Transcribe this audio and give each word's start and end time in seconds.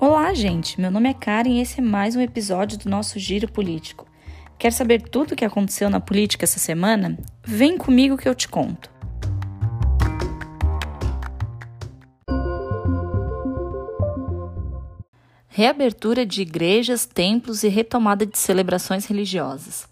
Olá, 0.00 0.32
gente. 0.32 0.80
Meu 0.80 0.92
nome 0.92 1.10
é 1.10 1.12
Karen 1.12 1.50
e 1.50 1.60
esse 1.60 1.80
é 1.80 1.82
mais 1.82 2.14
um 2.14 2.20
episódio 2.20 2.78
do 2.78 2.88
nosso 2.88 3.18
Giro 3.18 3.50
Político. 3.50 4.06
Quer 4.56 4.72
saber 4.72 5.02
tudo 5.02 5.32
o 5.32 5.36
que 5.36 5.44
aconteceu 5.44 5.90
na 5.90 5.98
política 5.98 6.44
essa 6.44 6.60
semana? 6.60 7.18
Vem 7.44 7.76
comigo 7.76 8.16
que 8.16 8.28
eu 8.28 8.34
te 8.34 8.46
conto. 8.46 8.88
Reabertura 15.48 16.24
de 16.24 16.42
igrejas, 16.42 17.04
templos 17.04 17.64
e 17.64 17.68
retomada 17.68 18.24
de 18.24 18.38
celebrações 18.38 19.04
religiosas. 19.04 19.88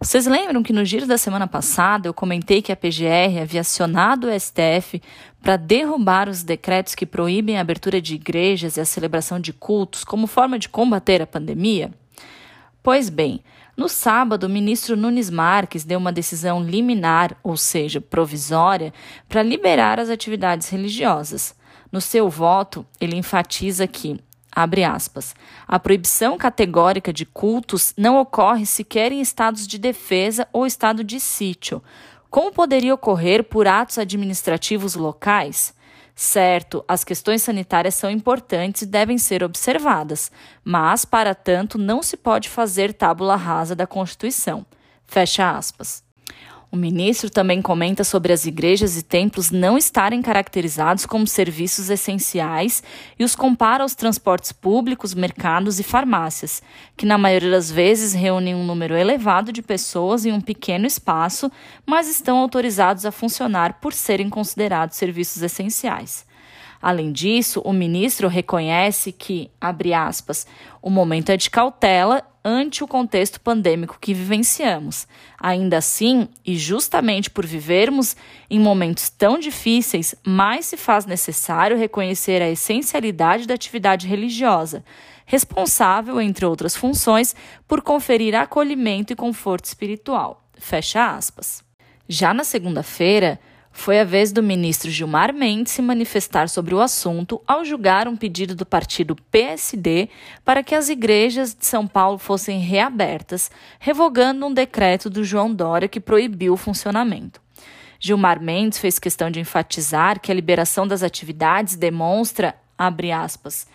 Vocês 0.00 0.26
lembram 0.26 0.62
que 0.62 0.74
no 0.74 0.84
giro 0.84 1.06
da 1.06 1.16
semana 1.16 1.46
passada 1.46 2.06
eu 2.06 2.12
comentei 2.12 2.60
que 2.60 2.70
a 2.70 2.76
PGR 2.76 3.40
havia 3.40 3.62
acionado 3.62 4.26
o 4.26 4.40
STF 4.40 5.00
para 5.42 5.56
derrubar 5.56 6.28
os 6.28 6.42
decretos 6.42 6.94
que 6.94 7.06
proíbem 7.06 7.56
a 7.56 7.62
abertura 7.62 8.00
de 8.00 8.14
igrejas 8.14 8.76
e 8.76 8.80
a 8.80 8.84
celebração 8.84 9.40
de 9.40 9.54
cultos 9.54 10.04
como 10.04 10.26
forma 10.26 10.58
de 10.58 10.68
combater 10.68 11.22
a 11.22 11.26
pandemia? 11.26 11.90
Pois 12.82 13.08
bem, 13.08 13.42
no 13.74 13.88
sábado, 13.88 14.44
o 14.44 14.50
ministro 14.50 14.96
Nunes 14.96 15.30
Marques 15.30 15.82
deu 15.82 15.98
uma 15.98 16.12
decisão 16.12 16.62
liminar, 16.62 17.36
ou 17.42 17.56
seja, 17.56 18.00
provisória, 18.00 18.92
para 19.28 19.42
liberar 19.42 19.98
as 19.98 20.10
atividades 20.10 20.68
religiosas. 20.68 21.54
No 21.90 22.00
seu 22.00 22.28
voto, 22.28 22.86
ele 23.00 23.16
enfatiza 23.16 23.86
que 23.86 24.18
Abre 24.58 24.84
aspas. 24.84 25.34
A 25.68 25.78
proibição 25.78 26.38
categórica 26.38 27.12
de 27.12 27.26
cultos 27.26 27.92
não 27.94 28.18
ocorre 28.18 28.64
sequer 28.64 29.12
em 29.12 29.20
estados 29.20 29.66
de 29.66 29.76
defesa 29.76 30.48
ou 30.50 30.64
estado 30.64 31.04
de 31.04 31.20
sítio. 31.20 31.82
Como 32.30 32.50
poderia 32.50 32.94
ocorrer 32.94 33.44
por 33.44 33.68
atos 33.68 33.98
administrativos 33.98 34.94
locais? 34.94 35.74
Certo, 36.14 36.82
as 36.88 37.04
questões 37.04 37.42
sanitárias 37.42 37.96
são 37.96 38.10
importantes 38.10 38.80
e 38.80 38.86
devem 38.86 39.18
ser 39.18 39.44
observadas, 39.44 40.32
mas, 40.64 41.04
para 41.04 41.34
tanto, 41.34 41.76
não 41.76 42.02
se 42.02 42.16
pode 42.16 42.48
fazer 42.48 42.94
tábula 42.94 43.36
rasa 43.36 43.76
da 43.76 43.86
Constituição. 43.86 44.64
Fecha 45.06 45.50
aspas. 45.50 46.05
O 46.70 46.76
ministro 46.76 47.30
também 47.30 47.62
comenta 47.62 48.02
sobre 48.02 48.32
as 48.32 48.44
igrejas 48.44 48.98
e 48.98 49.02
templos 49.02 49.50
não 49.50 49.78
estarem 49.78 50.20
caracterizados 50.20 51.06
como 51.06 51.26
serviços 51.26 51.90
essenciais 51.90 52.82
e 53.18 53.22
os 53.22 53.36
compara 53.36 53.84
aos 53.84 53.94
transportes 53.94 54.50
públicos, 54.50 55.14
mercados 55.14 55.78
e 55.78 55.84
farmácias, 55.84 56.60
que 56.96 57.06
na 57.06 57.16
maioria 57.16 57.52
das 57.52 57.70
vezes 57.70 58.12
reúnem 58.12 58.54
um 58.54 58.66
número 58.66 58.96
elevado 58.96 59.52
de 59.52 59.62
pessoas 59.62 60.26
em 60.26 60.32
um 60.32 60.40
pequeno 60.40 60.86
espaço, 60.86 61.50
mas 61.86 62.08
estão 62.08 62.38
autorizados 62.38 63.06
a 63.06 63.12
funcionar 63.12 63.80
por 63.80 63.92
serem 63.92 64.28
considerados 64.28 64.96
serviços 64.96 65.42
essenciais. 65.42 66.25
Além 66.80 67.12
disso, 67.12 67.60
o 67.64 67.72
ministro 67.72 68.28
reconhece 68.28 69.12
que, 69.12 69.50
abre 69.60 69.92
aspas, 69.94 70.46
o 70.80 70.90
momento 70.90 71.30
é 71.30 71.36
de 71.36 71.50
cautela 71.50 72.22
ante 72.44 72.84
o 72.84 72.86
contexto 72.86 73.40
pandêmico 73.40 73.98
que 74.00 74.14
vivenciamos. 74.14 75.08
Ainda 75.36 75.78
assim, 75.78 76.28
e 76.44 76.56
justamente 76.56 77.28
por 77.28 77.44
vivermos 77.44 78.16
em 78.48 78.60
momentos 78.60 79.10
tão 79.10 79.36
difíceis, 79.36 80.14
mais 80.24 80.66
se 80.66 80.76
faz 80.76 81.04
necessário 81.06 81.76
reconhecer 81.76 82.40
a 82.40 82.48
essencialidade 82.48 83.48
da 83.48 83.54
atividade 83.54 84.06
religiosa, 84.06 84.84
responsável, 85.24 86.20
entre 86.20 86.46
outras 86.46 86.76
funções, 86.76 87.34
por 87.66 87.82
conferir 87.82 88.36
acolhimento 88.36 89.12
e 89.12 89.16
conforto 89.16 89.64
espiritual. 89.64 90.48
Fecha 90.56 91.16
aspas. 91.16 91.64
Já 92.08 92.32
na 92.32 92.44
segunda-feira, 92.44 93.40
foi 93.76 94.00
a 94.00 94.04
vez 94.04 94.32
do 94.32 94.42
ministro 94.42 94.90
Gilmar 94.90 95.34
Mendes 95.34 95.74
se 95.74 95.82
manifestar 95.82 96.48
sobre 96.48 96.74
o 96.74 96.80
assunto 96.80 97.40
ao 97.46 97.62
julgar 97.62 98.08
um 98.08 98.16
pedido 98.16 98.54
do 98.54 98.64
partido 98.64 99.14
PSD 99.30 100.08
para 100.42 100.62
que 100.62 100.74
as 100.74 100.88
igrejas 100.88 101.54
de 101.54 101.66
São 101.66 101.86
Paulo 101.86 102.16
fossem 102.16 102.58
reabertas, 102.58 103.50
revogando 103.78 104.46
um 104.46 104.52
decreto 104.52 105.10
do 105.10 105.22
João 105.22 105.54
Dória 105.54 105.88
que 105.88 106.00
proibiu 106.00 106.54
o 106.54 106.56
funcionamento. 106.56 107.38
Gilmar 108.00 108.40
Mendes 108.40 108.78
fez 108.78 108.98
questão 108.98 109.30
de 109.30 109.40
enfatizar 109.40 110.20
que 110.20 110.32
a 110.32 110.34
liberação 110.34 110.88
das 110.88 111.02
atividades 111.02 111.76
demonstra, 111.76 112.56
abre 112.78 113.12
aspas, 113.12 113.66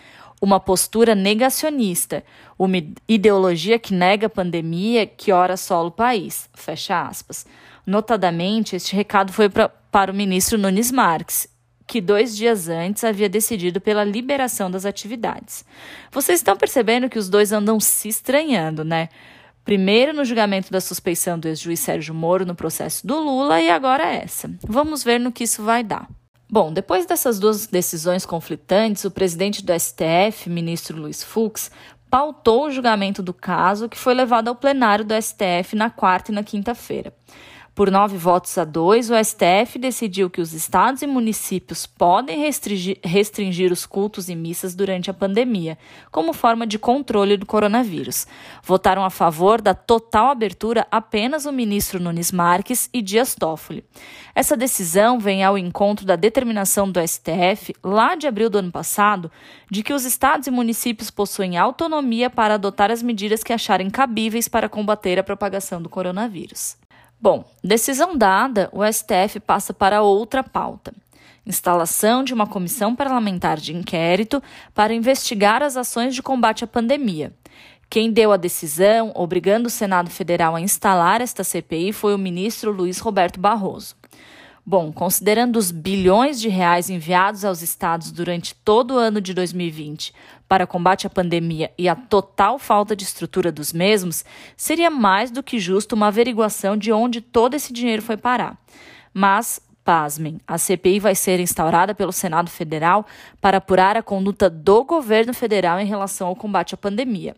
uma 0.41 0.59
postura 0.59 1.13
negacionista, 1.13 2.23
uma 2.57 2.77
ideologia 3.07 3.77
que 3.77 3.93
nega 3.93 4.25
a 4.25 4.29
pandemia 4.29 5.05
que 5.05 5.31
ora 5.31 5.55
sola 5.55 5.89
o 5.89 5.91
país, 5.91 6.49
fecha 6.55 7.03
aspas. 7.03 7.45
Notadamente, 7.85 8.75
este 8.75 8.95
recado 8.95 9.31
foi 9.33 9.49
pra, 9.49 9.69
para 9.69 10.11
o 10.11 10.15
ministro 10.15 10.57
Nunes 10.57 10.91
Marques, 10.91 11.47
que 11.87 11.99
dois 11.99 12.35
dias 12.35 12.69
antes 12.69 13.03
havia 13.03 13.27
decidido 13.27 13.81
pela 13.81 14.03
liberação 14.03 14.71
das 14.71 14.85
atividades. 14.85 15.65
Vocês 16.11 16.39
estão 16.39 16.55
percebendo 16.55 17.09
que 17.09 17.19
os 17.19 17.29
dois 17.29 17.51
andam 17.51 17.79
se 17.79 18.07
estranhando, 18.07 18.85
né? 18.85 19.09
Primeiro 19.63 20.13
no 20.13 20.25
julgamento 20.25 20.71
da 20.71 20.81
suspeição 20.81 21.37
do 21.37 21.47
ex-juiz 21.47 21.79
Sérgio 21.79 22.15
Moro 22.15 22.45
no 22.45 22.55
processo 22.55 23.05
do 23.05 23.19
Lula 23.19 23.61
e 23.61 23.69
agora 23.69 24.03
essa. 24.03 24.49
Vamos 24.63 25.03
ver 25.03 25.19
no 25.19 25.31
que 25.31 25.43
isso 25.43 25.63
vai 25.63 25.83
dar. 25.83 26.07
Bom, 26.49 26.73
depois 26.73 27.05
dessas 27.05 27.39
duas 27.39 27.67
decisões 27.67 28.25
conflitantes, 28.25 29.05
o 29.05 29.11
presidente 29.11 29.63
do 29.63 29.71
STF, 29.77 30.49
ministro 30.49 30.99
Luiz 30.99 31.23
Fux, 31.23 31.71
pautou 32.09 32.65
o 32.65 32.71
julgamento 32.71 33.23
do 33.23 33.33
caso 33.33 33.87
que 33.87 33.97
foi 33.97 34.13
levado 34.13 34.49
ao 34.49 34.55
plenário 34.55 35.05
do 35.05 35.13
STF 35.13 35.75
na 35.75 35.89
quarta 35.89 36.31
e 36.31 36.35
na 36.35 36.43
quinta-feira. 36.43 37.13
Por 37.73 37.89
nove 37.89 38.17
votos 38.17 38.57
a 38.57 38.65
dois, 38.65 39.09
o 39.09 39.13
STF 39.15 39.79
decidiu 39.79 40.29
que 40.29 40.41
os 40.41 40.51
estados 40.51 41.01
e 41.03 41.07
municípios 41.07 41.85
podem 41.85 42.37
restringir, 42.37 42.99
restringir, 43.01 43.71
os 43.71 43.85
cultos 43.85 44.27
e 44.27 44.35
missas 44.35 44.75
durante 44.75 45.09
a 45.09 45.13
pandemia, 45.13 45.77
como 46.11 46.33
forma 46.33 46.67
de 46.67 46.77
controle 46.77 47.37
do 47.37 47.45
coronavírus. 47.45 48.27
Votaram 48.61 49.05
a 49.05 49.09
favor 49.09 49.61
da 49.61 49.73
total 49.73 50.31
abertura 50.31 50.85
apenas 50.91 51.45
o 51.45 51.51
ministro 51.53 51.97
Nunes 51.97 52.29
Marques 52.29 52.89
e 52.93 53.01
Dias 53.01 53.35
Toffoli. 53.35 53.85
Essa 54.35 54.57
decisão 54.57 55.17
vem 55.17 55.41
ao 55.41 55.57
encontro 55.57 56.05
da 56.05 56.17
determinação 56.17 56.91
do 56.91 56.99
STF, 56.99 57.73
lá 57.81 58.15
de 58.15 58.27
abril 58.27 58.49
do 58.49 58.57
ano 58.57 58.71
passado, 58.71 59.31
de 59.69 59.81
que 59.81 59.93
os 59.93 60.03
estados 60.03 60.45
e 60.45 60.51
municípios 60.51 61.09
possuem 61.09 61.57
autonomia 61.57 62.29
para 62.29 62.55
adotar 62.55 62.91
as 62.91 63.01
medidas 63.01 63.43
que 63.43 63.53
acharem 63.53 63.89
cabíveis 63.89 64.49
para 64.49 64.67
combater 64.67 65.17
a 65.17 65.23
propagação 65.23 65.81
do 65.81 65.87
coronavírus. 65.87 66.80
Bom, 67.21 67.45
decisão 67.63 68.17
dada, 68.17 68.67
o 68.71 68.81
STF 68.83 69.39
passa 69.39 69.71
para 69.71 70.01
outra 70.01 70.43
pauta. 70.43 70.91
Instalação 71.45 72.23
de 72.23 72.33
uma 72.33 72.47
comissão 72.47 72.95
parlamentar 72.95 73.57
de 73.57 73.75
inquérito 73.75 74.41
para 74.73 74.91
investigar 74.91 75.61
as 75.61 75.77
ações 75.77 76.15
de 76.15 76.23
combate 76.23 76.63
à 76.63 76.67
pandemia. 76.67 77.31
Quem 77.87 78.11
deu 78.11 78.31
a 78.31 78.37
decisão, 78.37 79.11
obrigando 79.13 79.67
o 79.67 79.69
Senado 79.69 80.09
Federal 80.09 80.55
a 80.55 80.61
instalar 80.61 81.21
esta 81.21 81.43
CPI, 81.43 81.93
foi 81.93 82.15
o 82.15 82.17
ministro 82.17 82.71
Luiz 82.71 82.97
Roberto 82.97 83.39
Barroso. 83.39 83.95
Bom, 84.63 84.91
considerando 84.91 85.57
os 85.57 85.71
bilhões 85.71 86.39
de 86.39 86.47
reais 86.47 86.89
enviados 86.89 87.43
aos 87.43 87.63
estados 87.63 88.11
durante 88.11 88.53
todo 88.53 88.93
o 88.93 88.97
ano 88.97 89.19
de 89.19 89.33
2020 89.33 90.13
para 90.47 90.67
combate 90.67 91.07
à 91.07 91.09
pandemia 91.09 91.71
e 91.77 91.89
a 91.89 91.95
total 91.95 92.59
falta 92.59 92.95
de 92.95 93.03
estrutura 93.03 93.51
dos 93.51 93.73
mesmos, 93.73 94.23
seria 94.55 94.91
mais 94.91 95.31
do 95.31 95.41
que 95.41 95.59
justo 95.59 95.93
uma 95.93 96.07
averiguação 96.07 96.77
de 96.77 96.91
onde 96.91 97.21
todo 97.21 97.55
esse 97.55 97.73
dinheiro 97.73 98.03
foi 98.03 98.17
parar. 98.17 98.55
Mas, 99.11 99.59
pasmem, 99.83 100.39
a 100.47 100.57
CPI 100.57 100.99
vai 100.99 101.15
ser 101.15 101.39
instaurada 101.39 101.93
pelo 101.93 102.11
Senado 102.11 102.49
Federal 102.49 103.05
para 103.39 103.57
apurar 103.57 103.97
a 103.97 104.03
conduta 104.03 104.49
do 104.49 104.83
governo 104.83 105.33
federal 105.33 105.79
em 105.79 105.85
relação 105.85 106.27
ao 106.27 106.35
combate 106.35 106.73
à 106.73 106.77
pandemia. 106.77 107.35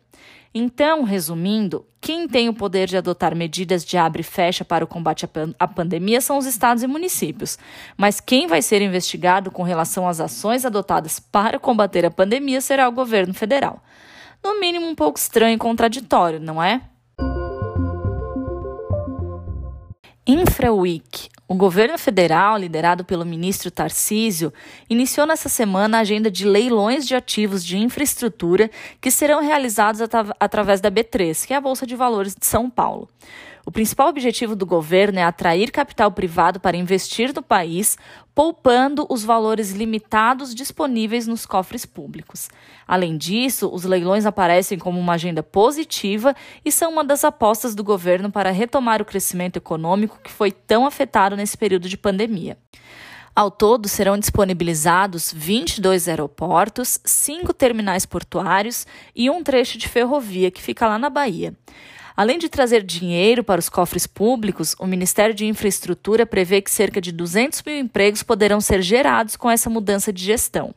Então, 0.56 1.04
resumindo, 1.04 1.84
quem 2.00 2.28
tem 2.28 2.48
o 2.48 2.54
poder 2.54 2.88
de 2.88 2.96
adotar 2.96 3.36
medidas 3.36 3.84
de 3.84 3.98
abre 3.98 4.22
e 4.22 4.24
fecha 4.24 4.64
para 4.64 4.84
o 4.84 4.88
combate 4.88 5.28
à 5.58 5.68
pandemia 5.68 6.22
são 6.22 6.38
os 6.38 6.46
estados 6.46 6.84
e 6.84 6.88
municípios. 6.88 7.58
Mas 7.98 8.20
quem 8.20 8.46
vai 8.46 8.62
ser 8.62 8.80
investigado 8.80 9.50
com 9.50 9.64
relação 9.64 10.08
às 10.08 10.20
ações 10.20 10.64
adotadas 10.64 11.20
para 11.20 11.58
combater 11.58 12.06
a 12.06 12.12
pandemia 12.12 12.62
será 12.62 12.88
o 12.88 12.92
governo 12.92 13.34
federal. 13.34 13.82
No 14.44 14.60
mínimo, 14.60 14.86
um 14.86 14.94
pouco 14.94 15.18
estranho 15.18 15.56
e 15.56 15.58
contraditório, 15.58 16.40
não 16.40 16.62
é? 16.62 16.82
InfraWeek, 20.28 21.30
o 21.48 21.56
governo 21.56 21.98
federal, 21.98 22.58
liderado 22.58 23.04
pelo 23.04 23.26
ministro 23.26 23.70
Tarcísio, 23.70 24.54
iniciou 24.90 25.28
nessa 25.28 25.50
semana 25.50 25.98
a 25.98 26.02
agenda 26.02 26.32
de 26.32 26.46
leilões 26.46 27.06
de 27.06 27.16
ativos 27.16 27.64
de 27.64 27.78
infraestrutura 27.78 28.72
que 29.02 29.12
serão 29.12 29.42
realizados 29.42 30.02
através 30.40 30.80
da 30.80 30.90
B3, 30.90 31.46
que 31.46 31.54
é 31.54 31.58
a 31.58 31.62
Bolsa 31.62 31.86
de 31.86 31.96
Valores 31.96 32.34
de 32.34 32.46
São 32.46 32.70
Paulo. 32.70 33.10
O 33.66 33.72
principal 33.72 34.10
objetivo 34.10 34.58
do 34.58 34.66
governo 34.66 35.20
é 35.20 35.24
atrair 35.24 35.72
capital 35.72 36.12
privado 36.12 36.60
para 36.60 36.76
investir 36.76 37.34
no 37.34 37.42
país, 37.42 37.98
poupando 38.36 39.08
os 39.10 39.24
valores 39.24 39.72
limitados 39.72 40.54
disponíveis 40.54 41.28
nos 41.28 41.46
cofres 41.46 41.86
públicos. 41.86 42.50
Além 42.86 43.18
disso, 43.18 43.70
os 43.72 43.86
leilões 43.86 44.26
aparecem 44.26 44.78
como 44.78 45.00
uma 45.00 45.14
agenda 45.14 45.42
positiva 45.42 46.36
e 46.66 46.74
são 46.74 46.92
uma 46.92 47.06
das 47.06 47.24
apostas 47.24 47.74
do 47.74 47.86
governo 47.86 48.30
para 48.30 48.52
retomar 48.52 49.02
o 49.02 49.06
crescimento 49.06 49.56
econômico 49.56 50.20
que 50.22 50.32
foi 50.32 50.52
tão 50.52 50.86
afetado 50.86 51.38
nesse 51.38 51.58
período 51.58 51.88
de 51.88 51.98
pandemia. 51.98 52.58
Ao 53.34 53.50
todo, 53.50 53.88
serão 53.88 54.18
disponibilizados 54.18 55.32
22 55.34 56.10
aeroportos, 56.10 57.00
cinco 57.06 57.54
terminais 57.54 58.06
portuários 58.06 58.86
e 59.16 59.30
um 59.30 59.42
trecho 59.42 59.78
de 59.78 59.88
ferrovia 59.88 60.52
que 60.52 60.62
fica 60.62 60.86
lá 60.86 61.00
na 61.00 61.10
Bahia. 61.10 61.56
Além 62.16 62.38
de 62.38 62.48
trazer 62.48 62.84
dinheiro 62.84 63.44
para 63.44 63.60
os 63.60 63.70
cofres 63.70 64.06
públicos, 64.06 64.76
o 64.80 64.86
Ministério 64.86 65.34
de 65.34 65.46
Infraestrutura 65.46 66.26
prevê 66.26 66.62
que 66.62 66.70
cerca 66.70 67.02
de 67.02 67.12
200 67.12 67.64
mil 67.64 67.78
empregos 67.78 68.22
poderão 68.22 68.62
ser 68.62 68.82
gerados 68.82 69.36
com 69.36 69.50
essa 69.50 69.70
mudança 69.70 70.14
de 70.14 70.24
gestão. 70.24 70.74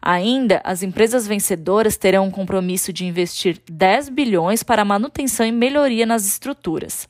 Ainda, 0.00 0.60
as 0.64 0.82
empresas 0.82 1.26
vencedoras 1.26 1.96
terão 1.96 2.26
um 2.26 2.30
compromisso 2.30 2.92
de 2.92 3.04
investir 3.04 3.60
10 3.70 4.08
bilhões 4.08 4.62
para 4.62 4.84
manutenção 4.84 5.44
e 5.44 5.52
melhoria 5.52 6.06
nas 6.06 6.26
estruturas. 6.26 7.08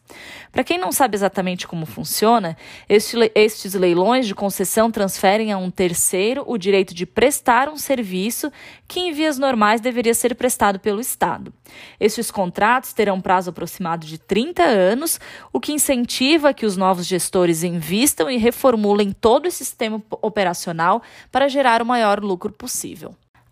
Para 0.50 0.64
quem 0.64 0.78
não 0.78 0.90
sabe 0.90 1.14
exatamente 1.14 1.66
como 1.66 1.84
funciona, 1.84 2.56
estes 2.88 3.74
leilões 3.74 4.26
de 4.26 4.34
concessão 4.34 4.90
transferem 4.90 5.52
a 5.52 5.58
um 5.58 5.70
terceiro 5.70 6.42
o 6.46 6.56
direito 6.56 6.94
de 6.94 7.04
prestar 7.04 7.68
um 7.68 7.76
serviço 7.76 8.50
que, 8.86 9.00
em 9.00 9.12
vias 9.12 9.38
normais, 9.38 9.80
deveria 9.80 10.14
ser 10.14 10.34
prestado 10.34 10.80
pelo 10.80 11.00
Estado. 11.00 11.52
Estes 12.00 12.30
contratos 12.30 12.94
terão 12.94 13.20
prazo 13.20 13.50
aproximado 13.50 14.06
de 14.06 14.16
30 14.18 14.62
anos, 14.62 15.20
o 15.52 15.60
que 15.60 15.72
incentiva 15.72 16.54
que 16.54 16.64
os 16.64 16.76
novos 16.76 17.06
gestores 17.06 17.62
invistam 17.62 18.30
e 18.30 18.38
reformulem 18.38 19.12
todo 19.12 19.46
o 19.46 19.50
sistema 19.50 20.02
operacional 20.22 21.02
para 21.30 21.48
gerar 21.48 21.82
o 21.82 21.86
maior 21.86 22.20
lucro 22.20 22.50
possível. 22.50 22.77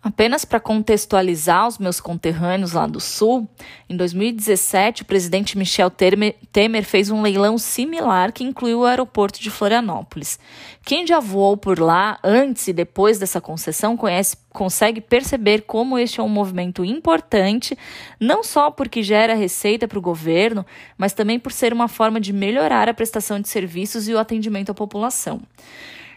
Apenas 0.01 0.45
para 0.45 0.59
contextualizar 0.59 1.67
os 1.67 1.79
meus 1.79 1.99
conterrâneos 1.99 2.71
lá 2.71 2.85
do 2.85 2.99
Sul, 2.99 3.45
em 3.89 3.97
2017 3.97 5.01
o 5.01 5.05
presidente 5.05 5.57
Michel 5.57 5.89
Temer 5.89 6.85
fez 6.85 7.09
um 7.09 7.21
leilão 7.21 7.57
similar 7.57 8.31
que 8.31 8.43
incluiu 8.43 8.79
o 8.79 8.85
aeroporto 8.85 9.41
de 9.41 9.49
Florianópolis. 9.49 10.39
Quem 10.85 11.05
já 11.05 11.19
voou 11.19 11.57
por 11.57 11.79
lá 11.79 12.19
antes 12.23 12.69
e 12.69 12.73
depois 12.73 13.19
dessa 13.19 13.41
concessão 13.41 13.97
conhece, 13.97 14.37
consegue 14.53 15.01
perceber 15.01 15.63
como 15.63 15.97
este 15.97 16.21
é 16.21 16.23
um 16.23 16.29
movimento 16.29 16.85
importante, 16.85 17.77
não 18.17 18.43
só 18.43 18.71
porque 18.71 19.03
gera 19.03 19.33
receita 19.33 19.87
para 19.87 19.99
o 19.99 20.01
governo, 20.01 20.65
mas 20.97 21.11
também 21.11 21.37
por 21.37 21.51
ser 21.51 21.73
uma 21.73 21.89
forma 21.89 22.21
de 22.21 22.31
melhorar 22.31 22.87
a 22.87 22.93
prestação 22.93 23.41
de 23.41 23.49
serviços 23.49 24.07
e 24.07 24.13
o 24.13 24.19
atendimento 24.19 24.71
à 24.71 24.73
população. 24.73 25.41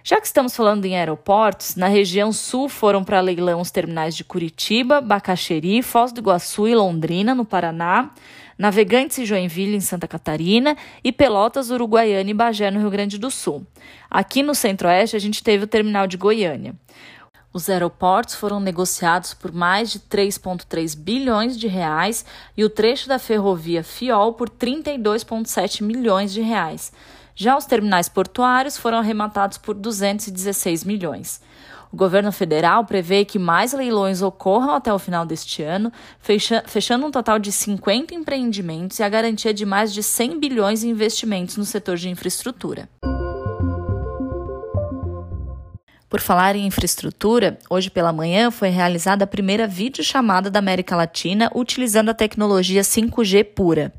Já 0.02 0.20
que 0.20 0.26
estamos 0.26 0.56
falando 0.56 0.85
em 0.87 0.97
aeroportos, 0.97 1.76
na 1.76 1.87
região 1.87 2.32
sul 2.32 2.69
foram 2.69 3.05
para 3.05 3.20
leilão 3.20 3.61
os 3.61 3.70
terminais 3.70 4.17
de 4.17 4.25
Curitiba, 4.25 5.00
Bacaxeri, 5.00 5.82
Foz 5.82 6.11
do 6.11 6.20
Iguaçu 6.20 6.67
e 6.67 6.75
Londrina, 6.75 7.35
no 7.35 7.44
Paraná, 7.44 8.11
Navegantes 8.56 9.19
e 9.19 9.26
Joinville, 9.26 9.76
em 9.76 9.81
Santa 9.81 10.08
Catarina, 10.08 10.76
e 11.05 11.12
Pelotas, 11.12 11.70
Uruguaiana 11.70 12.31
e 12.31 12.35
Bagé, 12.35 12.70
no 12.70 12.81
Rio 12.81 12.91
Grande 12.91 13.19
do 13.19 13.31
Sul. 13.31 13.67
Aqui 14.11 14.43
no 14.43 14.55
Centro-Oeste, 14.55 15.17
a 15.17 15.19
gente 15.19 15.43
teve 15.43 15.64
o 15.64 15.67
terminal 15.67 16.06
de 16.06 16.17
Goiânia. 16.17 16.75
Os 17.52 17.69
aeroportos 17.69 18.37
foram 18.37 18.61
negociados 18.61 19.35
por 19.35 19.52
mais 19.52 19.91
de 19.91 19.99
3,3 19.99 20.97
bilhões 20.97 21.58
de 21.58 21.67
reais 21.67 22.25
e 22.56 22.64
o 22.64 22.70
trecho 22.70 23.08
da 23.08 23.19
ferrovia 23.19 23.82
Fiol 23.82 24.35
por 24.35 24.49
32,7 24.49 25.82
milhões 25.82 26.32
de 26.32 26.41
reais. 26.41 26.93
Já 27.40 27.56
os 27.56 27.64
terminais 27.64 28.06
portuários 28.06 28.76
foram 28.76 28.98
arrematados 28.98 29.56
por 29.56 29.75
216 29.75 30.84
milhões. 30.84 31.40
O 31.90 31.96
governo 31.96 32.31
federal 32.31 32.84
prevê 32.84 33.25
que 33.25 33.38
mais 33.38 33.72
leilões 33.72 34.20
ocorram 34.20 34.75
até 34.75 34.92
o 34.92 34.98
final 34.98 35.25
deste 35.25 35.62
ano, 35.62 35.90
fechando 36.66 37.06
um 37.06 37.10
total 37.10 37.38
de 37.38 37.50
50 37.50 38.14
empreendimentos 38.14 38.98
e 38.98 39.02
a 39.02 39.08
garantia 39.08 39.54
de 39.54 39.64
mais 39.64 39.90
de 39.94 40.02
100 40.02 40.38
bilhões 40.38 40.84
em 40.84 40.90
investimentos 40.90 41.56
no 41.56 41.64
setor 41.64 41.96
de 41.96 42.10
infraestrutura. 42.10 42.90
Por 46.10 46.20
falar 46.20 46.56
em 46.56 46.66
infraestrutura, 46.66 47.58
hoje 47.70 47.88
pela 47.88 48.12
manhã 48.12 48.50
foi 48.50 48.69
realizada 48.69 49.25
a 49.25 49.26
primeira 49.26 49.66
videochamada 49.66 50.50
da 50.50 50.58
América 50.58 50.94
Latina 50.94 51.50
utilizando 51.54 52.10
a 52.10 52.14
tecnologia 52.14 52.82
5G 52.82 53.44
pura. 53.54 53.90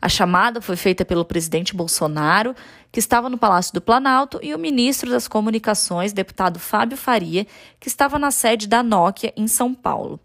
A 0.00 0.08
chamada 0.08 0.60
foi 0.60 0.76
feita 0.76 1.04
pelo 1.04 1.24
presidente 1.24 1.74
Bolsonaro, 1.74 2.54
que 2.90 2.98
estava 2.98 3.28
no 3.28 3.38
Palácio 3.38 3.74
do 3.74 3.80
Planalto, 3.80 4.38
e 4.42 4.54
o 4.54 4.58
ministro 4.58 5.10
das 5.10 5.28
Comunicações, 5.28 6.12
deputado 6.12 6.58
Fábio 6.58 6.96
Faria, 6.96 7.46
que 7.78 7.88
estava 7.88 8.18
na 8.18 8.30
sede 8.30 8.66
da 8.66 8.82
Nokia 8.82 9.32
em 9.36 9.46
São 9.46 9.74
Paulo. 9.74 10.18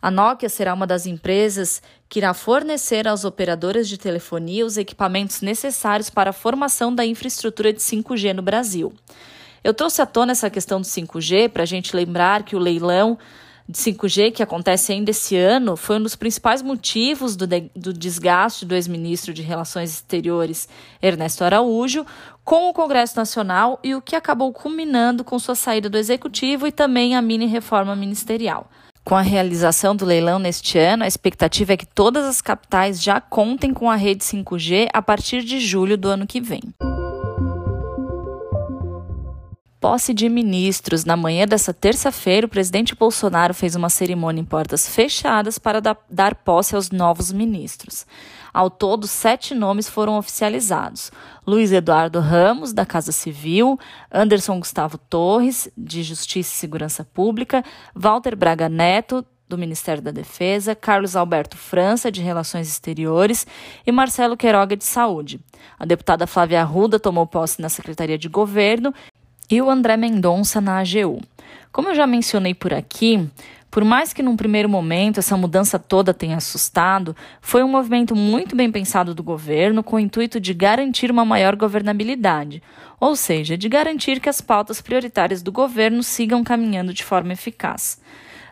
A 0.00 0.10
Nokia 0.10 0.48
será 0.48 0.74
uma 0.74 0.86
das 0.86 1.06
empresas 1.06 1.82
que 2.08 2.20
irá 2.20 2.32
fornecer 2.32 3.08
aos 3.08 3.24
operadoras 3.24 3.88
de 3.88 3.98
telefonia 3.98 4.64
os 4.64 4.76
equipamentos 4.76 5.40
necessários 5.40 6.10
para 6.10 6.30
a 6.30 6.32
formação 6.32 6.94
da 6.94 7.04
infraestrutura 7.04 7.72
de 7.72 7.80
5G 7.80 8.32
no 8.32 8.42
Brasil. 8.42 8.92
Eu 9.64 9.74
trouxe 9.74 10.00
à 10.00 10.06
tona 10.06 10.32
essa 10.32 10.48
questão 10.48 10.80
do 10.80 10.86
5G 10.86 11.48
para 11.48 11.64
a 11.64 11.66
gente 11.66 11.96
lembrar 11.96 12.44
que 12.44 12.54
o 12.54 12.58
leilão 12.60 13.18
de 13.68 13.78
5G 13.78 14.32
que 14.32 14.42
acontece 14.42 14.92
ainda 14.92 15.10
esse 15.10 15.36
ano 15.36 15.76
foi 15.76 15.98
um 15.98 16.02
dos 16.02 16.14
principais 16.14 16.62
motivos 16.62 17.34
do, 17.34 17.46
de, 17.46 17.70
do 17.74 17.92
desgaste 17.92 18.64
do 18.64 18.74
ex-ministro 18.74 19.34
de 19.34 19.42
Relações 19.42 19.90
Exteriores, 19.90 20.68
Ernesto 21.02 21.42
Araújo, 21.42 22.06
com 22.44 22.68
o 22.68 22.72
Congresso 22.72 23.16
Nacional 23.16 23.80
e 23.82 23.94
o 23.94 24.00
que 24.00 24.14
acabou 24.14 24.52
culminando 24.52 25.24
com 25.24 25.38
sua 25.38 25.54
saída 25.54 25.90
do 25.90 25.98
Executivo 25.98 26.66
e 26.66 26.72
também 26.72 27.16
a 27.16 27.22
mini-reforma 27.22 27.96
ministerial. 27.96 28.70
Com 29.04 29.14
a 29.14 29.22
realização 29.22 29.94
do 29.94 30.04
leilão 30.04 30.38
neste 30.38 30.78
ano, 30.78 31.04
a 31.04 31.06
expectativa 31.06 31.72
é 31.72 31.76
que 31.76 31.86
todas 31.86 32.24
as 32.24 32.40
capitais 32.40 33.02
já 33.02 33.20
contem 33.20 33.72
com 33.72 33.90
a 33.90 33.96
rede 33.96 34.24
5G 34.24 34.88
a 34.92 35.02
partir 35.02 35.42
de 35.42 35.60
julho 35.60 35.96
do 35.96 36.08
ano 36.08 36.26
que 36.26 36.40
vem 36.40 36.60
posse 39.80 40.12
de 40.12 40.28
ministros. 40.28 41.04
Na 41.04 41.16
manhã 41.16 41.46
dessa 41.46 41.72
terça-feira, 41.72 42.46
o 42.46 42.50
presidente 42.50 42.94
Bolsonaro 42.94 43.54
fez 43.54 43.74
uma 43.74 43.88
cerimônia 43.88 44.40
em 44.40 44.44
portas 44.44 44.88
fechadas 44.88 45.58
para 45.58 45.80
dar 46.10 46.34
posse 46.34 46.74
aos 46.74 46.90
novos 46.90 47.32
ministros. 47.32 48.06
Ao 48.52 48.70
todo, 48.70 49.06
sete 49.06 49.54
nomes 49.54 49.88
foram 49.88 50.16
oficializados: 50.16 51.12
Luiz 51.46 51.72
Eduardo 51.72 52.20
Ramos, 52.20 52.72
da 52.72 52.86
Casa 52.86 53.12
Civil, 53.12 53.78
Anderson 54.10 54.58
Gustavo 54.58 54.96
Torres, 54.96 55.68
de 55.76 56.02
Justiça 56.02 56.54
e 56.54 56.58
Segurança 56.58 57.04
Pública, 57.04 57.62
Walter 57.94 58.34
Braga 58.34 58.68
Neto, 58.68 59.24
do 59.48 59.56
Ministério 59.56 60.02
da 60.02 60.10
Defesa, 60.10 60.74
Carlos 60.74 61.14
Alberto 61.14 61.56
França, 61.56 62.10
de 62.10 62.20
Relações 62.20 62.68
Exteriores, 62.68 63.46
e 63.86 63.92
Marcelo 63.92 64.36
Queiroga, 64.36 64.76
de 64.76 64.84
Saúde. 64.84 65.38
A 65.78 65.84
deputada 65.84 66.26
Flávia 66.26 66.62
Arruda 66.62 66.98
tomou 66.98 67.26
posse 67.26 67.60
na 67.60 67.68
Secretaria 67.68 68.18
de 68.18 68.28
Governo 68.28 68.92
e 69.50 69.60
o 69.62 69.70
André 69.70 69.96
Mendonça 69.96 70.60
na 70.60 70.78
AGU. 70.78 71.20
Como 71.72 71.88
eu 71.90 71.94
já 71.94 72.06
mencionei 72.06 72.54
por 72.54 72.72
aqui, 72.72 73.28
por 73.70 73.84
mais 73.84 74.12
que 74.12 74.22
num 74.22 74.36
primeiro 74.36 74.68
momento 74.68 75.18
essa 75.18 75.36
mudança 75.36 75.78
toda 75.78 76.14
tenha 76.14 76.38
assustado, 76.38 77.14
foi 77.42 77.62
um 77.62 77.68
movimento 77.68 78.16
muito 78.16 78.56
bem 78.56 78.72
pensado 78.72 79.14
do 79.14 79.22
governo 79.22 79.82
com 79.82 79.96
o 79.96 80.00
intuito 80.00 80.40
de 80.40 80.54
garantir 80.54 81.10
uma 81.10 81.26
maior 81.26 81.54
governabilidade, 81.54 82.62
ou 83.00 83.14
seja, 83.16 83.56
de 83.56 83.68
garantir 83.68 84.20
que 84.20 84.28
as 84.28 84.40
pautas 84.40 84.80
prioritárias 84.80 85.42
do 85.42 85.52
governo 85.52 86.02
sigam 86.02 86.42
caminhando 86.42 86.92
de 86.94 87.04
forma 87.04 87.32
eficaz. 87.32 88.00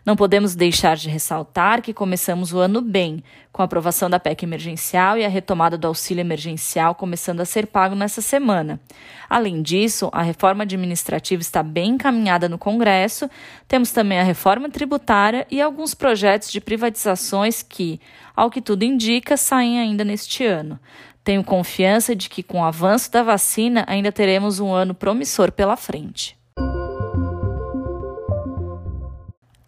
Não 0.05 0.15
podemos 0.15 0.53
deixar 0.53 0.95
de 0.95 1.09
ressaltar 1.09 1.81
que 1.81 1.91
começamos 1.91 2.53
o 2.53 2.59
ano 2.59 2.79
bem, 2.79 3.23
com 3.51 3.63
a 3.63 3.65
aprovação 3.65 4.07
da 4.07 4.19
PEC 4.19 4.43
emergencial 4.43 5.17
e 5.17 5.25
a 5.25 5.27
retomada 5.27 5.79
do 5.79 5.87
auxílio 5.87 6.21
emergencial 6.21 6.93
começando 6.93 7.41
a 7.41 7.45
ser 7.45 7.65
pago 7.65 7.95
nessa 7.95 8.21
semana. 8.21 8.79
Além 9.27 9.63
disso, 9.63 10.07
a 10.13 10.21
reforma 10.21 10.61
administrativa 10.61 11.41
está 11.41 11.63
bem 11.63 11.93
encaminhada 11.93 12.47
no 12.47 12.59
Congresso, 12.59 13.27
temos 13.67 13.91
também 13.91 14.19
a 14.19 14.23
reforma 14.23 14.69
tributária 14.69 15.47
e 15.49 15.59
alguns 15.59 15.95
projetos 15.95 16.51
de 16.51 16.61
privatizações 16.61 17.63
que, 17.63 17.99
ao 18.35 18.51
que 18.51 18.61
tudo 18.61 18.83
indica, 18.83 19.35
saem 19.35 19.79
ainda 19.79 20.03
neste 20.03 20.45
ano. 20.45 20.79
Tenho 21.25 21.43
confiança 21.43 22.15
de 22.15 22.29
que, 22.29 22.43
com 22.43 22.59
o 22.59 22.63
avanço 22.63 23.11
da 23.11 23.23
vacina, 23.23 23.83
ainda 23.87 24.11
teremos 24.11 24.59
um 24.59 24.71
ano 24.71 24.93
promissor 24.93 25.51
pela 25.51 25.75
frente. 25.75 26.37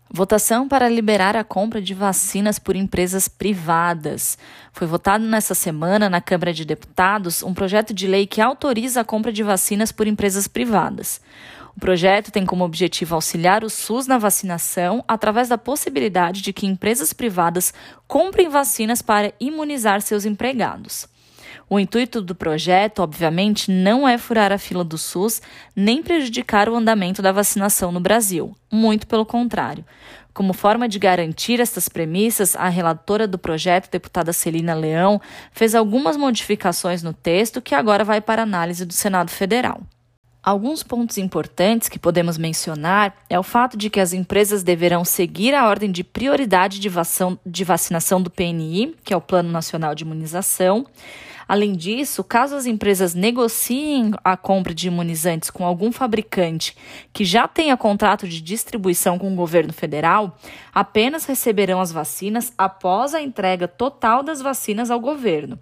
Votação 0.08 0.68
para 0.68 0.88
liberar 0.88 1.36
a 1.36 1.44
compra 1.44 1.82
de 1.82 1.96
vacinas 1.96 2.60
por 2.60 2.76
empresas 2.76 3.28
privadas. 3.28 4.38
Foi 4.72 4.86
votado 4.86 5.26
nesta 5.26 5.56
semana 5.56 6.08
na 6.08 6.22
Câmara 6.22 6.54
de 6.54 6.64
Deputados 6.64 7.42
um 7.42 7.56
projeto 7.56 7.92
de 7.92 8.06
lei 8.06 8.28
que 8.28 8.40
autoriza 8.40 9.02
a 9.02 9.04
compra 9.04 9.34
de 9.34 9.42
vacinas 9.42 9.92
por 9.92 10.06
empresas 10.06 10.48
privadas. 10.48 11.20
O 11.76 11.80
projeto 11.80 12.32
tem 12.32 12.46
como 12.46 12.66
objetivo 12.66 13.16
auxiliar 13.16 13.64
o 13.64 13.70
SUS 13.70 14.06
na 14.06 14.20
vacinação 14.20 15.04
através 15.08 15.50
da 15.50 15.58
possibilidade 15.58 16.44
de 16.44 16.54
que 16.54 16.68
empresas 16.68 17.14
privadas 17.14 17.74
comprem 18.08 18.48
vacinas 18.48 19.02
para 19.02 19.34
imunizar 19.40 20.04
seus 20.04 20.24
empregados. 20.24 21.08
O 21.70 21.78
intuito 21.78 22.22
do 22.22 22.34
projeto, 22.34 23.00
obviamente, 23.00 23.70
não 23.70 24.08
é 24.08 24.18
furar 24.18 24.54
a 24.54 24.58
fila 24.58 24.84
do 24.84 24.98
SUS 24.98 25.42
nem 25.76 26.02
prejudicar 26.02 26.70
o 26.70 26.76
andamento 26.76 27.22
da 27.22 27.32
vacinação 27.32 27.92
no 27.92 28.00
Brasil. 28.00 28.56
Muito 28.72 29.06
pelo 29.06 29.26
contrário. 29.26 29.84
Como 30.34 30.54
forma 30.54 30.88
de 30.88 31.00
garantir 31.00 31.60
estas 31.60 31.90
premissas, 31.90 32.56
a 32.56 32.70
relatora 32.70 33.28
do 33.28 33.38
projeto, 33.38 33.92
deputada 33.92 34.32
Celina 34.32 34.74
Leão, 34.76 35.20
fez 35.52 35.74
algumas 35.74 36.16
modificações 36.16 37.04
no 37.04 37.12
texto 37.12 37.62
que 37.62 37.76
agora 37.76 38.04
vai 38.04 38.22
para 38.22 38.44
análise 38.44 38.86
do 38.86 38.94
Senado 38.94 39.32
Federal. 39.32 39.82
Alguns 40.48 40.82
pontos 40.82 41.18
importantes 41.18 41.90
que 41.90 42.00
podemos 42.00 42.38
mencionar 42.38 43.14
é 43.30 43.38
o 43.38 43.44
fato 43.44 43.76
de 43.76 43.90
que 43.90 44.00
as 44.00 44.14
empresas 44.14 44.64
deverão 44.64 45.04
seguir 45.04 45.54
a 45.54 45.68
ordem 45.68 45.92
de 45.92 46.06
prioridade 46.06 46.80
de, 46.80 47.64
vacinação 47.66 48.22
do 48.22 48.30
PNI, 48.30 48.96
que 49.04 49.14
é 49.14 49.18
o 49.18 49.20
Plano 49.20 49.52
Nacional 49.52 49.94
de 49.94 50.06
Imunização. 50.06 50.86
Além 51.48 51.74
disso, 51.74 52.24
caso 52.24 52.56
as 52.56 52.66
empresas 52.66 53.14
negociem 53.14 54.12
a 54.24 54.36
compra 54.36 54.74
de 54.74 54.88
imunizantes 54.88 55.50
com 55.50 55.66
algum 55.66 55.92
fabricante 55.92 56.76
que 57.14 57.24
já 57.24 57.48
tenha 57.48 57.78
contrato 57.78 58.28
de 58.28 58.42
distribuição 58.42 59.18
com 59.18 59.32
o 59.32 59.36
governo 59.36 59.72
federal, 59.72 60.38
apenas 60.74 61.26
receberão 61.26 61.80
as 61.80 61.92
vacinas 61.92 62.52
após 62.58 63.14
a 63.14 63.22
entrega 63.22 63.68
total 63.68 64.22
das 64.22 64.42
vacinas 64.42 64.92
ao 64.92 65.00
governo. 65.00 65.58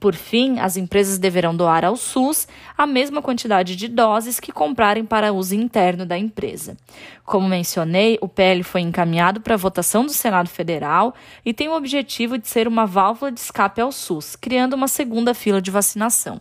Por 0.00 0.14
fim, 0.14 0.60
as 0.60 0.76
empresas 0.76 1.18
deverão 1.18 1.56
doar 1.56 1.84
ao 1.84 1.96
SUS 1.96 2.46
a 2.76 2.86
mesma 2.86 3.20
quantidade 3.20 3.74
de 3.74 3.88
doses 3.88 4.38
que 4.38 4.52
comprarem 4.52 5.04
para 5.04 5.32
uso 5.32 5.56
interno 5.56 6.06
da 6.06 6.16
empresa. 6.16 6.76
Como 7.24 7.48
mencionei, 7.48 8.16
o 8.20 8.28
PL 8.28 8.62
foi 8.62 8.80
encaminhado 8.80 9.40
para 9.40 9.56
votação 9.56 10.06
do 10.06 10.12
Senado 10.12 10.48
Federal 10.48 11.14
e 11.44 11.52
tem 11.52 11.68
o 11.68 11.76
objetivo 11.76 12.38
de 12.38 12.46
ser 12.46 12.68
uma 12.68 12.86
válvula 12.86 13.32
de 13.32 13.40
escape 13.40 13.80
ao 13.80 13.90
SUS, 13.90 14.36
criando 14.36 14.74
uma 14.74 14.86
segunda 14.86 15.34
fila 15.34 15.60
de 15.60 15.70
vacinação. 15.70 16.38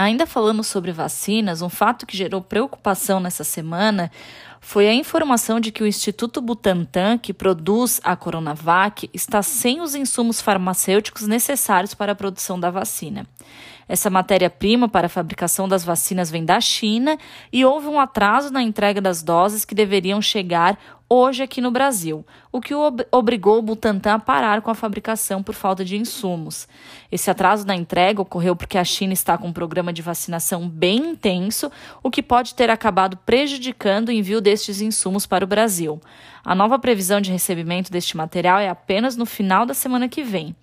Ainda 0.00 0.26
falando 0.26 0.64
sobre 0.64 0.92
vacinas, 0.92 1.60
um 1.60 1.68
fato 1.68 2.06
que 2.06 2.16
gerou 2.16 2.40
preocupação 2.40 3.20
nessa 3.20 3.44
semana 3.44 4.10
foi 4.60 4.86
a 4.86 4.94
informação 4.94 5.58
de 5.58 5.72
que 5.72 5.82
o 5.82 5.86
Instituto 5.86 6.40
Butantan, 6.40 7.16
que 7.16 7.32
produz 7.32 8.00
a 8.04 8.14
Coronavac, 8.14 9.08
está 9.12 9.42
sem 9.42 9.80
os 9.80 9.94
insumos 9.94 10.40
farmacêuticos 10.40 11.26
necessários 11.26 11.94
para 11.94 12.12
a 12.12 12.14
produção 12.14 12.60
da 12.60 12.70
vacina. 12.70 13.26
Essa 13.88 14.08
matéria-prima 14.08 14.88
para 14.88 15.06
a 15.06 15.10
fabricação 15.10 15.68
das 15.68 15.82
vacinas 15.82 16.30
vem 16.30 16.44
da 16.44 16.60
China 16.60 17.18
e 17.52 17.64
houve 17.64 17.88
um 17.88 17.98
atraso 17.98 18.52
na 18.52 18.62
entrega 18.62 19.00
das 19.00 19.20
doses 19.20 19.64
que 19.64 19.74
deveriam 19.74 20.22
chegar 20.22 20.78
hoje 21.12 21.42
aqui 21.42 21.60
no 21.60 21.72
Brasil, 21.72 22.24
o 22.52 22.60
que 22.60 22.72
ob 22.72 23.04
obrigou 23.10 23.58
o 23.58 23.62
Butantan 23.62 24.14
a 24.14 24.18
parar 24.20 24.62
com 24.62 24.70
a 24.70 24.76
fabricação 24.76 25.42
por 25.42 25.56
falta 25.56 25.84
de 25.84 25.96
insumos. 25.96 26.68
Esse 27.10 27.28
atraso 27.28 27.66
na 27.66 27.74
entrega 27.74 28.22
ocorreu 28.22 28.54
porque 28.54 28.78
a 28.78 28.84
China 28.84 29.12
está 29.12 29.36
com 29.36 29.48
um 29.48 29.52
programa 29.52 29.92
de 29.92 30.02
vacinação 30.02 30.68
bem 30.68 30.98
intenso, 30.98 31.68
o 32.00 32.12
que 32.12 32.22
pode 32.22 32.54
ter 32.54 32.70
acabado 32.70 33.16
prejudicando 33.16 34.10
o 34.10 34.12
envio 34.12 34.40
destes 34.50 34.80
insumos 34.80 35.26
para 35.26 35.44
o 35.44 35.48
Brasil. 35.48 36.00
A 36.44 36.56
nova 36.56 36.76
previsão 36.76 37.20
de 37.20 37.30
recebimento 37.30 37.92
deste 37.92 38.16
material 38.16 38.58
é 38.58 38.68
apenas 38.68 39.16
no 39.16 39.24
final 39.24 39.64
da 39.64 39.74
semana 39.74 40.08
que 40.08 40.24
vem. 40.24 40.56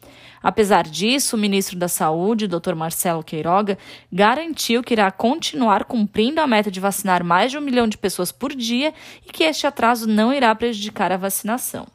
Apesar 0.44 0.84
disso, 0.84 1.36
o 1.36 1.40
ministro 1.40 1.78
da 1.78 1.88
Saúde, 1.88 2.48
Dr. 2.48 2.76
Marcelo 2.76 3.24
Queiroga, 3.24 3.78
garantiu 4.12 4.84
que 4.84 4.94
irá 4.94 5.10
continuar 5.10 5.86
cumprindo 5.86 6.42
a 6.42 6.48
meta 6.48 6.70
de 6.70 6.82
vacinar 6.82 7.24
mais 7.24 7.52
de 7.52 7.58
um 7.58 7.62
milhão 7.62 7.88
de 7.88 7.98
pessoas 7.98 8.32
por 8.32 8.54
dia 8.54 8.94
e 9.26 9.32
que 9.32 9.44
este 9.44 9.66
atraso 9.66 10.06
não 10.06 10.34
irá 10.34 10.54
prejudicar 10.54 11.12
a 11.14 11.18
vacinação. 11.18 11.88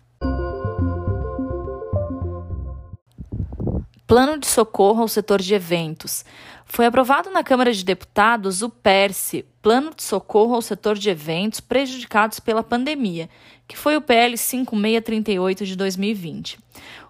Plano 4.13 4.37
de 4.37 4.47
socorro 4.47 5.01
ao 5.01 5.09
setor 5.09 5.41
de 5.41 5.55
eventos. 5.55 6.23
Foi 6.67 6.85
aprovado 6.85 7.31
na 7.31 7.43
Câmara 7.43 7.73
de 7.73 7.83
Deputados 7.83 8.61
o 8.61 8.69
PERSE, 8.69 9.47
Plano 9.63 9.91
de 9.97 10.03
Socorro 10.03 10.55
ao 10.55 10.61
Setor 10.61 10.99
de 10.99 11.09
Eventos 11.09 11.61
Prejudicados 11.61 12.39
pela 12.39 12.63
Pandemia, 12.63 13.31
que 13.67 13.75
foi 13.75 13.97
o 13.97 14.03
PL 14.03 14.37
5638 14.37 15.65
de 15.65 15.77
2020. 15.77 16.59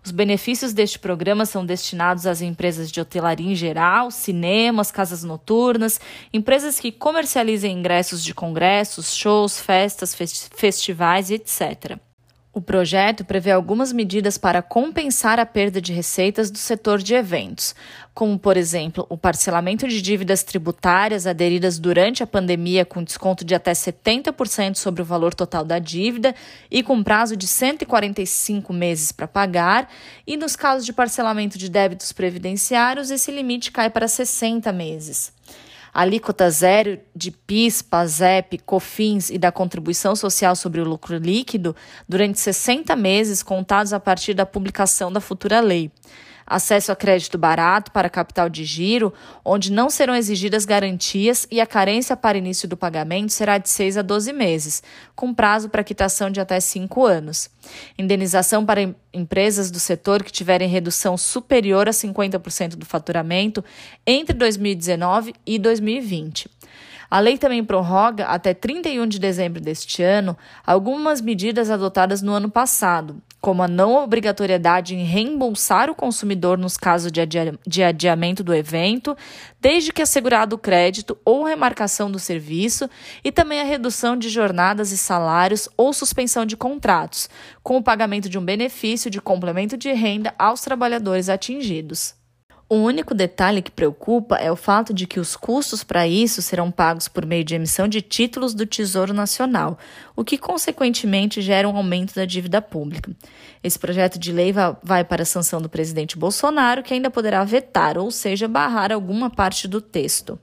Os 0.05 0.13
benefícios 0.13 0.73
deste 0.73 1.01
programa 1.01 1.45
são 1.45 1.67
destinados 1.67 2.25
às 2.25 2.41
empresas 2.41 2.89
de 2.89 3.01
hotelaria 3.01 3.51
em 3.51 3.57
geral, 3.57 4.13
cinemas, 4.13 4.93
casas 4.93 5.25
noturnas, 5.25 6.01
empresas 6.33 6.79
que 6.79 6.93
comercializem 6.93 7.77
ingressos 7.77 8.23
de 8.23 8.33
congressos, 8.33 9.13
shows, 9.13 9.59
festas, 9.59 10.15
festivais, 10.55 11.33
etc. 11.33 11.99
O 12.55 12.61
projeto 12.61 13.25
prevê 13.25 13.51
algumas 13.51 13.95
medidas 13.95 14.37
para 14.37 14.61
compensar 14.61 15.41
a 15.41 15.47
perda 15.47 15.81
de 15.81 15.91
receitas 15.91 16.51
do 16.51 16.59
setor 16.59 17.03
de 17.03 17.15
eventos, 17.15 17.75
como, 18.13 18.39
por 18.39 18.59
exemplo, 18.59 19.07
o 19.09 19.17
parcelamento 19.17 19.89
de 19.89 20.03
dívidas 20.03 20.43
tributárias 20.43 21.27
aderidas 21.27 21.79
durante 21.79 22.23
a 22.23 22.27
pandemia 22.27 22.85
com 22.85 23.03
desconto 23.03 23.43
de 23.43 23.55
até 23.55 23.73
70% 23.73 24.75
sobre 24.75 25.01
o 25.01 25.05
valor 25.05 25.33
total 25.33 25.65
da 25.65 25.79
dívida 25.79 26.35
e 26.71 26.83
com 26.83 27.03
prazo 27.03 27.39
de 27.39 27.47
145 27.47 28.71
meses 28.71 29.13
para 29.13 29.27
pagar, 29.27 29.89
e 30.27 30.37
nos 30.37 30.55
casos 30.55 30.85
de 30.85 30.93
parcelamento 30.93 31.57
de 31.57 31.71
débitos 31.71 32.13
previdenciários, 32.13 33.11
esse 33.11 33.33
limite 33.33 33.73
cai 33.73 33.89
para 33.89 34.07
60 34.07 34.71
meses 34.73 35.33
alíquota 35.93 36.51
zero 36.51 36.99
de 37.15 37.31
PIS, 37.31 37.83
PASEP, 37.83 38.59
COFINS 38.59 39.31
e 39.31 39.39
da 39.39 39.53
contribuição 39.53 40.17
social 40.17 40.57
sobre 40.57 40.81
o 40.81 40.85
lucro 40.85 41.17
líquido 41.19 41.77
durante 42.09 42.41
60 42.41 42.97
meses 42.97 43.43
contados 43.43 43.93
a 43.93 44.01
partir 44.01 44.33
da 44.33 44.47
publicação 44.47 45.13
da 45.13 45.21
futura 45.21 45.61
lei 45.61 45.91
acesso 46.55 46.93
a 46.93 46.97
crédito 46.97 47.39
barato 47.39 47.91
para 47.91 48.11
capital 48.11 48.49
de 48.49 48.65
giro, 48.65 49.13
onde 49.43 49.73
não 49.73 49.89
serão 49.89 50.15
exigidas 50.15 50.65
garantias 50.65 51.47
e 51.51 51.61
a 51.61 51.67
carência 51.67 52.15
para 52.15 52.37
início 52.37 52.69
do 52.69 52.77
pagamento 52.77 53.33
será 53.33 53.57
de 53.57 53.71
6 53.71 53.97
a 53.97 54.03
12 54.03 54.33
meses, 54.33 54.83
com 55.17 55.33
prazo 55.33 55.71
para 55.71 55.83
quitação 55.83 56.31
de 56.31 56.41
até 56.41 56.61
5 56.61 57.07
anos. 57.07 57.49
Indenização 57.99 58.67
para 58.67 58.95
empresas 59.15 59.71
do 59.71 59.81
setor 59.81 60.23
que 60.23 60.31
tiverem 60.31 60.69
redução 60.69 61.17
superior 61.17 61.89
a 61.89 61.93
50% 61.93 62.77
do 62.77 62.85
faturamento 62.85 63.65
entre 64.07 64.37
2019 64.37 65.35
e 65.47 65.59
2020. 65.59 66.51
A 67.11 67.21
lei 67.21 67.37
também 67.37 67.63
prorroga 67.63 68.25
até 68.25 68.55
31 68.55 69.07
de 69.07 69.19
dezembro 69.19 69.61
deste 69.61 70.03
ano 70.03 70.37
algumas 70.67 71.21
medidas 71.21 71.71
adotadas 71.71 72.23
no 72.23 72.33
ano 72.33 72.51
passado, 72.51 73.21
como 73.43 73.61
a 73.61 73.69
não 73.69 73.97
obrigatoriedade 73.97 74.95
em 74.95 75.05
reembolsar 75.05 75.91
o 75.91 75.95
consumidor 75.97 76.57
nos 76.57 76.77
casos 76.77 77.11
de, 77.11 77.21
de 77.67 77.83
adiamento 77.83 78.45
do 78.45 78.55
evento, 78.55 79.17
desde 79.61 79.93
que 79.93 80.01
assegurado 80.01 80.55
o 80.55 80.59
crédito 80.59 81.19
ou 81.25 81.43
remarcação 81.43 82.09
do 82.09 82.21
serviço, 82.21 82.89
e 83.25 83.33
também 83.33 83.61
a 83.61 83.65
redução 83.65 84.17
de 84.17 84.29
jornadas 84.29 84.93
e 84.93 84.97
salários 84.97 85.69
ou 85.77 85.93
suspensão 85.93 86.47
de 86.47 86.57
contratos, 86.57 87.29
com 87.65 87.77
o 87.77 87.83
pagamento 87.83 88.29
de 88.29 88.39
um 88.39 88.45
benefício 88.45 89.11
de 89.11 89.21
complemento 89.21 89.77
de 89.77 89.93
renda 89.93 90.33
aos 90.39 90.61
trabalhadores 90.61 91.29
atingidos. 91.29 92.22
O 92.73 92.77
único 92.77 93.15
detalhe 93.15 93.61
que 93.61 93.71
preocupa 93.71 94.37
é 94.37 94.51
o 94.51 94.57
fato 94.57 94.95
de 94.95 95.07
que 95.07 95.21
os 95.21 95.37
custos 95.37 95.85
para 95.85 96.09
isso 96.09 96.41
serão 96.41 96.71
pagos 96.71 97.07
por 97.07 97.27
meio 97.27 97.45
de 97.45 97.55
emissão 97.55 97.87
de 97.87 98.01
títulos 98.01 98.55
do 98.55 98.65
Tesouro 98.65 99.13
Nacional, 99.13 99.79
o 100.17 100.25
que 100.25 100.39
consequentemente 100.39 101.43
gera 101.43 101.69
um 101.69 101.77
aumento 101.77 102.15
da 102.15 102.25
dívida 102.25 102.63
pública. 102.63 103.13
Esse 103.63 103.79
projeto 103.79 104.19
de 104.19 104.33
lei 104.33 104.55
vai 104.83 105.05
para 105.05 105.23
a 105.23 105.27
sanção 105.27 105.61
do 105.61 105.69
presidente 105.69 106.17
Bolsonaro, 106.17 106.83
que 106.83 106.95
ainda 106.95 107.11
poderá 107.11 107.45
vetar, 107.45 107.99
ou 107.99 108.11
seja, 108.11 108.49
barrar 108.49 108.91
alguma 108.91 109.29
parte 109.29 109.69
do 109.69 109.83
texto. 109.83 110.41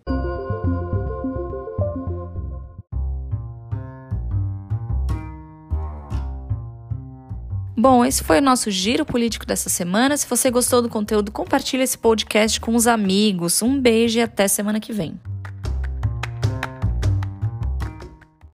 Bom, 7.79 8.03
esse 8.03 8.25
foi 8.25 8.39
o 8.39 8.41
nosso 8.41 8.69
giro 8.69 9.05
político 9.05 9.45
dessa 9.45 9.69
semana. 9.69 10.17
Se 10.17 10.27
você 10.27 10.51
gostou 10.51 10.81
do 10.81 10.89
conteúdo, 10.89 11.31
compartilhe 11.31 11.81
esse 11.81 11.97
podcast 11.97 12.59
com 12.59 12.75
os 12.75 12.87
amigos. 12.87 13.61
Um 13.61 13.79
beijo 13.79 14.19
e 14.19 14.21
até 14.21 14.49
semana 14.49 14.81
que 14.81 14.91
vem. 14.91 15.17